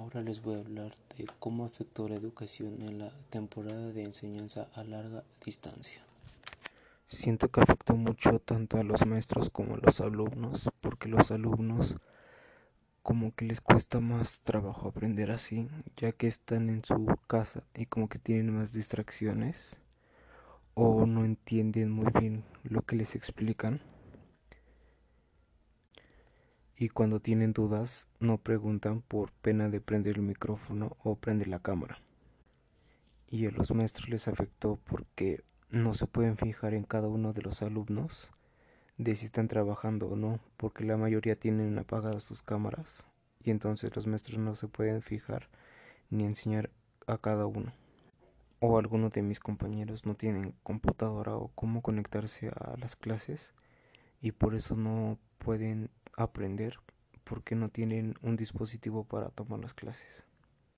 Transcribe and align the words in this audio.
Ahora 0.00 0.22
les 0.22 0.40
voy 0.40 0.54
a 0.54 0.60
hablar 0.60 0.94
de 1.18 1.26
cómo 1.38 1.66
afectó 1.66 2.08
la 2.08 2.14
educación 2.14 2.80
en 2.80 3.00
la 3.00 3.10
temporada 3.28 3.92
de 3.92 4.02
enseñanza 4.02 4.66
a 4.74 4.82
larga 4.82 5.24
distancia. 5.44 6.00
Siento 7.06 7.48
que 7.48 7.60
afectó 7.60 7.94
mucho 7.94 8.38
tanto 8.38 8.78
a 8.78 8.82
los 8.82 9.04
maestros 9.04 9.50
como 9.50 9.74
a 9.74 9.76
los 9.76 10.00
alumnos, 10.00 10.70
porque 10.80 11.10
los 11.10 11.30
alumnos 11.30 11.96
como 13.02 13.34
que 13.34 13.44
les 13.44 13.60
cuesta 13.60 14.00
más 14.00 14.40
trabajo 14.40 14.88
aprender 14.88 15.30
así, 15.30 15.68
ya 15.98 16.12
que 16.12 16.28
están 16.28 16.70
en 16.70 16.82
su 16.82 17.18
casa 17.26 17.62
y 17.74 17.84
como 17.84 18.08
que 18.08 18.18
tienen 18.18 18.56
más 18.56 18.72
distracciones 18.72 19.76
o 20.72 21.04
no 21.04 21.26
entienden 21.26 21.90
muy 21.90 22.10
bien 22.18 22.42
lo 22.62 22.80
que 22.80 22.96
les 22.96 23.14
explican 23.14 23.82
y 26.80 26.88
cuando 26.88 27.20
tienen 27.20 27.52
dudas 27.52 28.06
no 28.20 28.38
preguntan 28.38 29.02
por 29.02 29.32
pena 29.32 29.68
de 29.68 29.82
prender 29.82 30.16
el 30.16 30.22
micrófono 30.22 30.96
o 31.04 31.14
prender 31.14 31.48
la 31.48 31.58
cámara. 31.58 31.98
Y 33.28 33.44
a 33.44 33.50
los 33.50 33.70
maestros 33.72 34.08
les 34.08 34.26
afectó 34.28 34.80
porque 34.88 35.44
no 35.68 35.92
se 35.92 36.06
pueden 36.06 36.38
fijar 36.38 36.72
en 36.72 36.84
cada 36.84 37.06
uno 37.06 37.34
de 37.34 37.42
los 37.42 37.60
alumnos 37.60 38.32
de 38.96 39.14
si 39.14 39.26
están 39.26 39.46
trabajando 39.46 40.08
o 40.08 40.16
no, 40.16 40.40
porque 40.56 40.84
la 40.84 40.96
mayoría 40.96 41.36
tienen 41.36 41.78
apagadas 41.78 42.24
sus 42.24 42.42
cámaras 42.42 43.04
y 43.44 43.50
entonces 43.50 43.94
los 43.94 44.06
maestros 44.06 44.38
no 44.38 44.54
se 44.54 44.66
pueden 44.66 45.02
fijar 45.02 45.50
ni 46.08 46.24
enseñar 46.24 46.70
a 47.06 47.18
cada 47.18 47.44
uno. 47.44 47.74
O 48.58 48.78
algunos 48.78 49.12
de 49.12 49.20
mis 49.20 49.38
compañeros 49.38 50.06
no 50.06 50.14
tienen 50.14 50.54
computadora 50.62 51.36
o 51.36 51.48
cómo 51.54 51.82
conectarse 51.82 52.48
a 52.48 52.74
las 52.78 52.96
clases 52.96 53.52
y 54.22 54.32
por 54.32 54.54
eso 54.54 54.76
no 54.76 55.18
pueden 55.36 55.90
aprender 56.16 56.78
porque 57.24 57.54
no 57.54 57.68
tienen 57.68 58.16
un 58.22 58.36
dispositivo 58.36 59.04
para 59.04 59.30
tomar 59.30 59.60
las 59.60 59.74
clases. 59.74 60.24